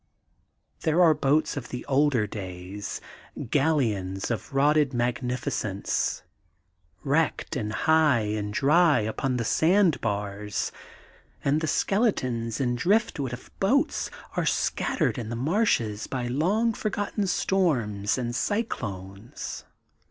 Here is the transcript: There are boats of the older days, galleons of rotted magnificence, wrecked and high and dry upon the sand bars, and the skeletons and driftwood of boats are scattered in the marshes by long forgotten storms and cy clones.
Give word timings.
There 0.81 1.03
are 1.03 1.13
boats 1.13 1.55
of 1.55 1.69
the 1.69 1.85
older 1.85 2.25
days, 2.25 3.01
galleons 3.51 4.31
of 4.31 4.51
rotted 4.51 4.95
magnificence, 4.95 6.23
wrecked 7.03 7.55
and 7.55 7.71
high 7.71 8.21
and 8.21 8.51
dry 8.51 9.01
upon 9.01 9.37
the 9.37 9.45
sand 9.45 10.01
bars, 10.01 10.71
and 11.45 11.61
the 11.61 11.67
skeletons 11.67 12.59
and 12.59 12.75
driftwood 12.75 13.31
of 13.31 13.51
boats 13.59 14.09
are 14.35 14.47
scattered 14.47 15.19
in 15.19 15.29
the 15.29 15.35
marshes 15.35 16.07
by 16.07 16.25
long 16.25 16.73
forgotten 16.73 17.27
storms 17.27 18.17
and 18.17 18.35
cy 18.35 18.63
clones. 18.63 19.65